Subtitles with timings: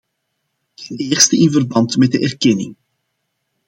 [0.77, 2.75] Ten eerste in verband met de erkenning.